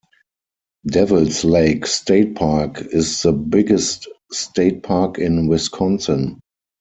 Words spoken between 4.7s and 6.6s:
park in Wisconsin.